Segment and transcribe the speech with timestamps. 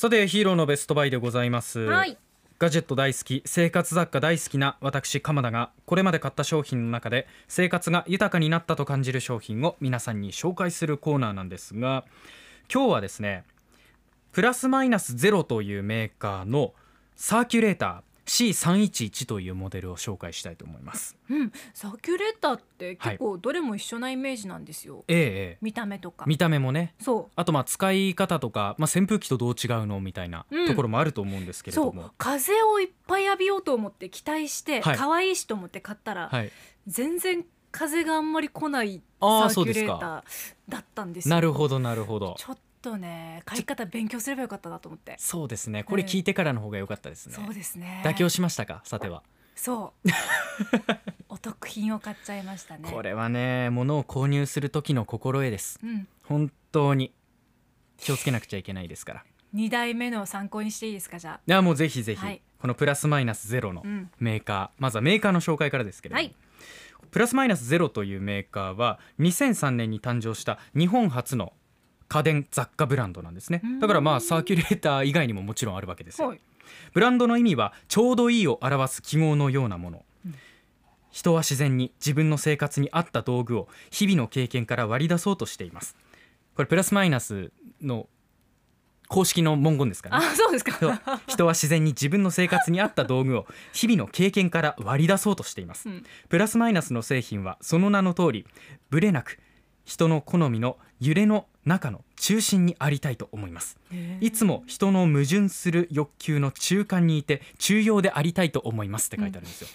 [0.00, 2.16] さてヒーローのベストバイでございます、はい。
[2.60, 12.04] ガジェット大好き生活雑貨大好きな私鎌田がこれまで買った商品の中で生活が豊かになったと感じる商品を皆さんに紹介するコーナーなんですが
[12.72, 13.42] 今日はですね
[14.30, 16.74] プラスマイナスゼロというメーカーの
[17.16, 21.16] サーキュレーター C311 というモデルを紹介したいと思います。
[21.30, 25.22] うん、サーキュレーターって結構どれも一緒なイメージなんですよ、えええ
[25.54, 25.58] え。
[25.62, 26.26] 見た目とか。
[26.26, 26.94] 見た目もね。
[27.00, 30.66] そあとまあ使い方とか、まあ、扇風機とどう違うのみたいなうん。
[30.66, 34.96] ところもあると思うんですけれども、風をいっぱい浴びようと思って期待して、はい。
[34.96, 36.52] 可愛いしと思って買ったら、はい、
[36.86, 40.22] 全然風があんまり来ないサあーーキュレーター
[40.68, 41.34] だったんですよ。
[41.34, 42.34] なるほどなるほど。
[42.38, 42.58] ちょっ
[42.92, 45.16] とね買い方勉強すればよかったなと思って。
[45.18, 45.84] そうですね。
[45.84, 48.02] これ聞いてからの方が良かったですね、そうですね。
[48.04, 48.82] 妥協しましたか？
[48.84, 49.22] さては、
[49.54, 50.08] そう。
[51.28, 52.90] お得品を買っちゃいましたね。
[52.90, 55.78] これはね物を購入する時の心得です。
[55.82, 56.08] うん。
[56.24, 57.12] 本当に。
[57.98, 59.24] 気をつけなくちゃいけないですから。
[59.52, 62.40] 二代目の参考にしていいですかじゃいやもうぜひぜひ、はい。
[62.60, 64.80] このプラスマイナスゼロのあうんメーカー。
[64.80, 66.34] まずはメーカーの紹介からですけれども、はい。
[67.10, 71.52] プラスマイナスゼロというメーカーは2003年に誕生した日本初の
[72.08, 73.60] 家電雑貨ブランドなんですね。
[73.62, 73.80] うん。
[73.80, 76.28] だからまあサーキュレーター以外にももちろんあるわけですよ。
[76.28, 76.40] はい。
[76.92, 80.34] ブランドの意味はちょうどいいを表す記号のようなもの、うん。
[81.10, 85.96] 人は自然に自分の生活に合った道具を日々の経験から割り出そうとしています。
[86.54, 88.08] これプラスマイナスの
[89.08, 90.26] 公式の文言ですからね。
[90.26, 91.20] あそうですか。
[91.26, 95.88] 人は自然に自分の生活に合った道具を日々の経験から割り出そうとしています。
[95.88, 96.04] うん。
[96.28, 98.46] プラスマイナスの製品はその名の通り
[98.90, 99.38] ブレなく
[99.84, 103.78] 人の好みの揺れの中の中心にありたいと思います
[104.20, 109.68] いつも人の矛盾する欲求の中間にいて中庸でありたいと思いますって書いてあるんですよ、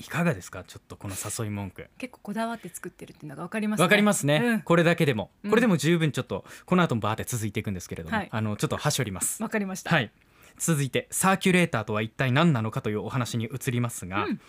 [0.00, 10.10] いかがですかちょっとこの誘い文句結構こだわって作ってるっていうのがわかりますねわかりますね、うんこれだけでもこれでも十分ちょっとこの後もバーって続いていくんですけれども、はいあのちょっとはしょりますわかりましたはい
[10.58, 14.40] 続いてサーキュレーターとは一体何なのかというお話に移りますが、うん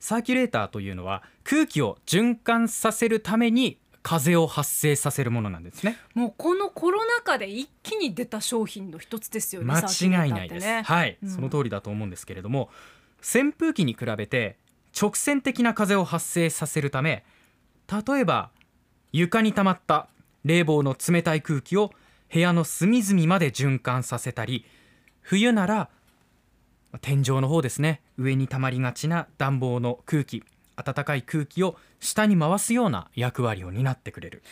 [0.00, 5.98] サーキュレーターというのは空気を循環させるために風を発生させるものなんですね。
[6.14, 10.82] もうこのコロナ禍で一気に出た商品の一つですよね間違いないです、ね。
[10.82, 11.30] はい、うん。
[11.30, 12.70] その通りだと思うんですけれども
[13.20, 14.56] 扇風機に比べて
[14.98, 17.24] 直線的な風を発生させるため
[17.88, 18.50] 例えば
[19.12, 20.08] 床に溜まった
[20.44, 21.92] 冷房の冷たい空気を
[22.32, 24.64] 部屋の隅々まで循環させたり
[25.20, 25.90] 冬なら
[27.02, 28.02] 天井の方ですね。
[28.16, 30.42] 上に溜まりがちな暖房の空気
[30.76, 34.42] 暖かい空気を下に回すような役割を担ってくれる。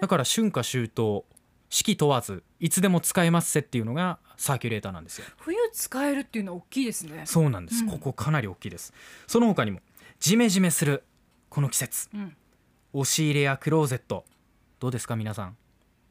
[0.00, 1.24] だから春夏秋冬
[1.70, 5.26] 四季問わずいつでも使えますせっていうのがサーキュレーターなんですよ。
[5.38, 7.22] 冬使えるっていうのは大きいですね。
[7.24, 7.90] そうなんです、うん。
[7.90, 8.92] ここかなり大きいです。
[9.26, 9.80] その他にも
[10.20, 11.04] ジメジメする
[11.48, 12.08] この季節。
[12.14, 12.36] うん。
[12.92, 14.24] 押し入れやクローゼット
[14.78, 15.56] どうですか皆さん。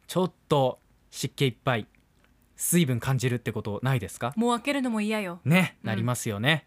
[0.07, 0.79] ちょっと
[1.11, 1.87] 湿気いっぱい
[2.55, 4.33] 水分感じるってことないですか？
[4.35, 5.39] もう開けるのも嫌よ。
[5.45, 5.87] ねうん。
[5.87, 6.65] なりますよね、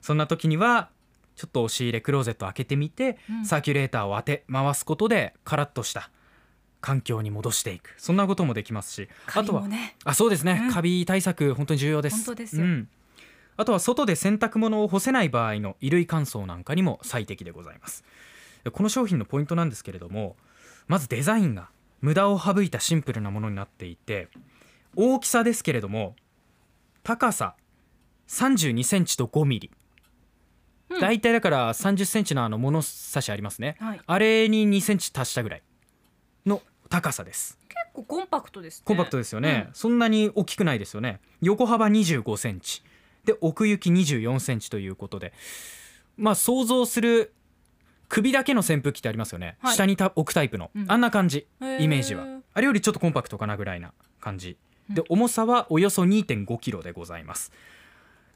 [0.00, 0.90] そんな時には
[1.36, 3.46] ちょっと押し入れクローゼット開けてみて、うん。
[3.46, 6.10] サーキュレーターを当て回すことでカラッとした
[6.80, 7.94] 環境に戻していく。
[7.98, 9.64] そんなこともできますしあカビとは
[10.04, 10.72] あそうですね、うん。
[10.72, 12.16] カビ対策本当に重要です。
[12.16, 12.64] 本当ですよ。
[12.64, 12.88] ん。
[13.58, 18.04] あとは外で洗濯物を干せない場合の衣類乾燥なんかにも最適でございます。
[18.72, 20.36] この商品のポイントなんですけれども
[20.88, 21.68] まずデザインが
[22.00, 24.28] 無駄を省いたシンプルなものになっていて
[24.96, 26.16] 大きさですけれども
[27.02, 27.54] 高さ
[28.28, 29.70] 32センチと5ミリ、
[30.90, 31.00] うん。
[31.00, 33.76] だいたいだから30センチのあの物差しありますね。
[33.80, 34.00] はい。
[34.06, 35.62] あれに2センチ足したぐらい
[36.44, 37.58] の高さです。
[37.68, 38.82] 結構コンパクトですね。
[38.86, 41.20] コンパクトですよね、そんなに大きくないですよね。
[41.40, 42.82] 横幅25センチ。
[43.24, 45.32] で奥行き24センチということで。
[46.16, 47.32] まあ想像する
[48.08, 49.74] 首だけの扇風機ってありますよね、はい。
[49.74, 50.84] 下にた置くタイプの、うん。
[50.90, 51.46] あんな感じ。
[51.60, 52.24] イメージは。
[52.54, 54.56] あれよりちょっとコンパクトかなぐらいな感じ。
[54.88, 55.06] でうん。
[55.10, 57.52] 重さはおよそ2 5キロでございます。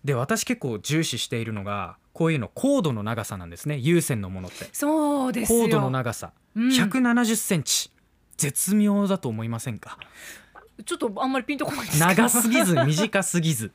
[0.05, 3.77] で私結構重視しているのがこういうのコードの長さなんですね。
[3.79, 4.69] 有線のものって。
[4.73, 5.61] そうですよ。
[5.61, 6.33] コードの長さ。
[6.55, 6.69] うん。
[6.69, 7.91] 170センチ、
[8.37, 9.99] 絶妙だと思いませんか？
[10.85, 13.73] ちょっとあんまりピンとこない長すぎず 短すぎず。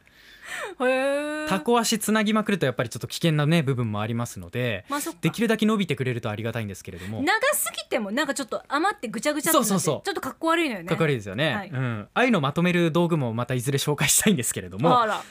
[0.79, 7.21] へえタコ足つなぎまくるとやっぱりちょっと危険なね部分もありますのでまあできるだけ伸びてくれるとありがたいんですけれども。
[7.23, 10.05] 長すぎてもなんかちょっと余ってぐちゃぐちゃってそうそうそう。
[10.05, 10.88] ちょっとかっこ悪いのよね。
[10.88, 11.69] かっこ悪いですよね、はい。
[11.69, 15.01] うん、ああいうのまとめる道具もまたいずれ紹介したいんですけれども。
[15.01, 15.23] あら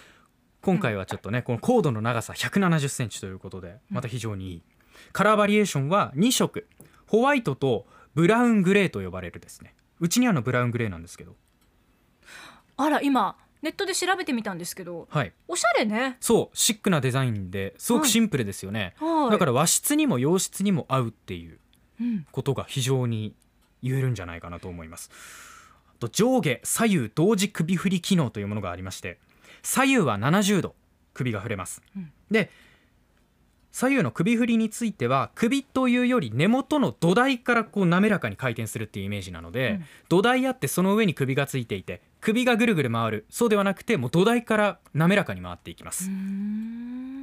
[0.65, 4.63] 今回はちょっとねこのコードの長さ1 7 0センチということでまた非常にいい、
[5.13, 6.67] カラーバリエーションは2色。
[7.07, 9.75] ホワイトとブラウングレーと呼ばれるですね。
[10.01, 11.37] うちにあるのブラウングレーなんですけど。
[12.77, 15.33] あら今ネットで調べてみたんですけどはい。
[15.49, 16.17] おしゃれね。
[16.21, 19.31] そうシックなデザインですごくシンプルですよね、はい。
[19.31, 21.59] だから和室にも洋室にも合うっていう
[22.01, 22.27] うん。
[22.33, 23.35] ことが非常に
[23.83, 25.11] 言えるんじゃないかなと思います。
[25.89, 29.19] あと上下左右同時首振り機能というものがありまして
[29.65, 30.77] 左右は70度
[31.15, 32.13] 首が振れます、うん。
[32.31, 32.51] で
[33.73, 39.85] 左右の首振りについては首というより根元の土台からこう滑らかに回転するっていうイメージなので、うん。
[40.09, 46.09] 土台あってその上に首がついていて首がぐるぐる回るそうではなくてもう土台から滑らかに回っていきます、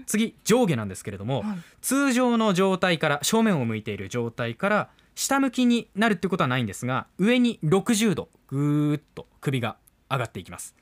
[0.05, 1.57] 次上下なんですけれども、はい。
[1.81, 9.77] 通常の状態から正面を向いている状態から下向きになるってことはないんですが上に60度ぐーっと首が
[10.09, 10.75] 上がっていきます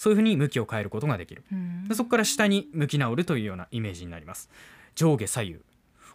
[0.00, 1.44] そういうふうに向きを変えることができる。
[1.86, 4.48] でそこから下に向き直るというようなイメージになります。
[4.94, 5.58] 上下左右。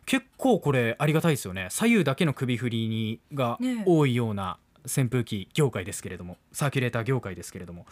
[0.08, 1.68] 結構これありがたいですよね。
[1.70, 7.86] 左右だけの首振りにが多いような扇風機業界ですけれどもサーキュレーター業界ですけれども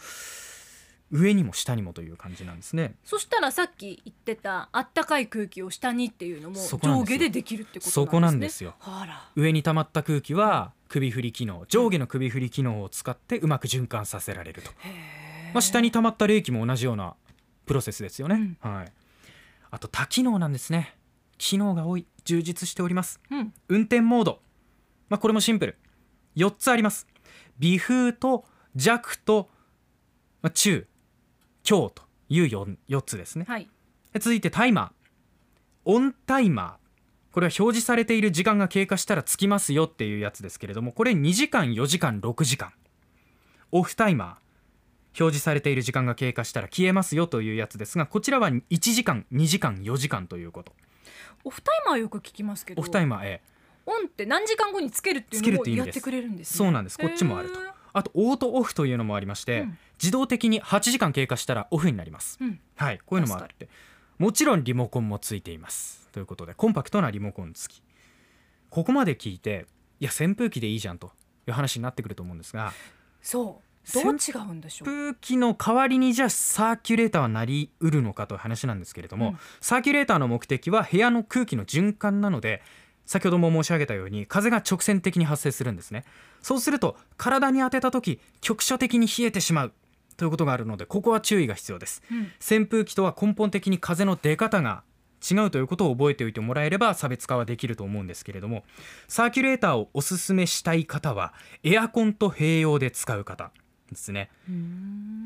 [1.12, 2.96] 上にも下にもという感じなんですね。
[3.04, 7.92] そしたらさっき言ってたあったかい空気を下にっていうのも上下でできるってことなんですね。
[7.92, 8.74] そこなんですよ。
[9.36, 14.72] 上に溜まった空気は首振り機能上下の首振り機能を使ってうまく循環させられると、
[15.54, 17.14] まあ、下に溜まった冷気も同じような
[17.64, 18.92] プロセスですよね、はい、
[19.70, 20.94] あと多機能なんですね。
[21.38, 22.06] 機能が多い。
[22.24, 23.20] 充実しております。
[23.30, 23.52] うん。
[23.68, 24.40] 運転モード、
[25.08, 25.76] まあ、これもシンプル。
[26.36, 27.06] 4つあります。
[27.58, 29.50] 微風と弱と、
[30.42, 30.86] まあ、中。
[31.62, 33.44] 強という 4, 4つですね。
[33.48, 33.68] はい。
[34.12, 34.90] で続いてタイマー。
[35.86, 37.32] オンタイマー。
[37.32, 42.72] これは表示されている時間が経過したらつきますよっていうやつですけれどもこれ2時間4時間6時間。
[43.72, 44.28] オフタイマー。
[44.28, 44.43] 表
[45.14, 50.72] 示されている時間が経過したら消えますよというやつですがこちらは1時間2時間4時間ということ。
[51.44, 53.40] オフタイマーよく聞きますけどオフタイマー A
[53.86, 56.56] オンって何時間後につけるっていうのをやってくれるんですね。
[56.58, 56.98] そうなんです。
[56.98, 57.58] こっちもあると。
[57.92, 59.78] あとオートオフというのもありまして、うん。
[60.02, 62.38] 自動的に8時間経過したらオフになります。
[62.40, 62.60] うん。
[62.76, 62.98] はい。
[63.04, 63.68] こういうのもあって
[64.18, 67.82] もちろんリモコンもついていますということでコンパクトなリモコン付き。
[68.70, 69.66] ここまで聞いて
[70.00, 71.12] いや扇風機でいいじゃんと
[71.46, 72.72] いう話になってくると思うんですが
[73.22, 74.88] そうどう違うんでしょう？
[74.88, 79.38] 扇風機の代わりにじゃあサーキュレーターはなりうるのかという話なんですけれども、うん。
[79.60, 82.62] サーキュレーターの目的は部屋の空気の循環なので
[83.04, 86.04] 先ほども申し上げたように風が直線的に発生するんですね。
[86.40, 89.72] そうすると体に当てた時局所的に冷えてしまう
[90.16, 92.02] ということがあるのでここは注意が必要です。
[92.10, 92.32] うん。
[92.40, 94.82] 扇風機とは根本的に風の出方が
[95.28, 98.62] 違うということを覚えておいてもらえれば差別化はできると思うんですけれども
[99.08, 101.32] サーキュレーターをおすすめしたい方は
[101.62, 103.50] エアコンと併用で使う方
[103.90, 104.30] ですね。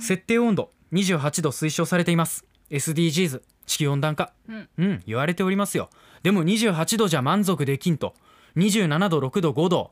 [0.00, 2.44] 設定温度28度推奨されています。
[2.70, 4.32] SDGs 地球温暖化。
[4.48, 4.68] うん。
[4.78, 5.90] うん言われておりますよ。
[6.22, 8.14] でも28度じゃ満足できんと。
[8.56, 9.90] 27度6度5度。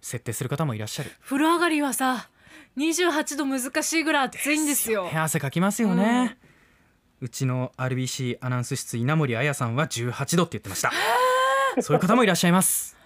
[0.00, 1.10] 設定する方もいらっしゃる。
[1.20, 2.30] 風呂上がりはさ
[2.76, 5.10] 28度難しいぐらい暑いんですよ。
[5.10, 5.18] ね。
[5.18, 6.38] 汗かきますよね、
[7.20, 10.92] うちの RBC アナウンス室稲森彩さんは18度って言ってました。
[11.82, 12.96] そういう方もいらっしゃいます。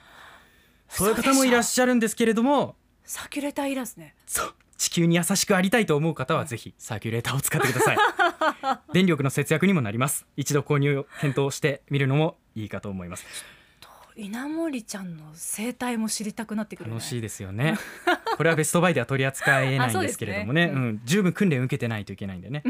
[0.89, 4.15] そういう方もいらっしゃるんですけれどもサーキュレーターいらずね。
[4.27, 4.55] そう。
[4.77, 7.97] 地球に優しくありたいと思う方はぜひサーキュレーターを使ってください。
[8.93, 10.27] 電力の節約にもなります。
[10.37, 13.25] 一度購入を検討してみるのもいいかと思います。
[14.17, 16.97] 稲森ちゃんの生態も知りたくなってくるね。
[16.97, 17.79] 楽しいですよね。
[18.37, 20.67] これはベストバイでは取り扱えないんですけれどもね。
[20.69, 20.73] ね。
[20.73, 22.63] うん、十分訓練を受けてないといけないんでね。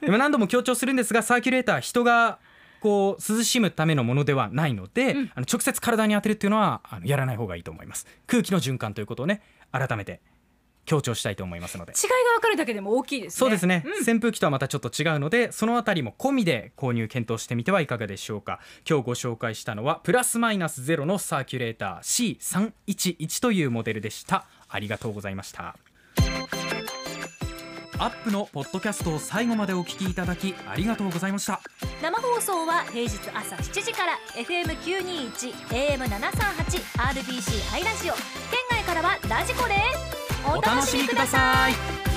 [0.00, 2.38] でも何度も強調するんですがサーキュレーター人が
[2.80, 5.30] こう涼しむためのものではないので、うん。
[5.34, 8.06] あの直接体に当てるっていうのはあのやらない方がいいと思います。
[8.26, 10.20] 空気の循環ということをね改めて
[10.84, 11.92] 強調したいと思いますので。
[11.92, 13.38] 違いが分かるだけでも大きいですね。
[13.38, 14.10] そうですね、ん。
[14.10, 18.60] 扇風機とはまたちょっと違うのでそのあたりも込みで購入検討してみてはいかがでしょうか。
[18.88, 24.46] 今日ご紹介したのはプラスマイナスゼロのサーキュレーター C311 というモデルでした。
[24.68, 25.76] ありがとうございました
[28.00, 31.60] アップのポッドキャストを最後までお聞きいただきありがとうございました。
[32.02, 38.14] 生放送は平日朝7時から FM921 AM738 RBC ハイラジオ。
[38.14, 38.22] 県
[38.70, 42.07] 外からはラジコですお楽しみください